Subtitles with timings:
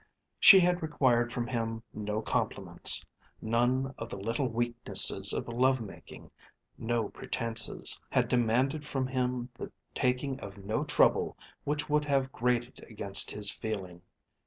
[0.39, 3.05] She had required from him no compliments,
[3.39, 6.31] none of the little weaknesses of love making,
[6.75, 12.83] no pretences, had demanded from him the taking of no trouble which would have grated
[12.89, 14.01] against his feeling.